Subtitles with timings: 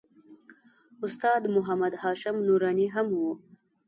[1.05, 3.21] استاد محمد هاشم نوراني هم و.